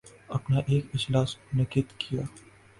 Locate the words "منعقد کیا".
1.53-2.21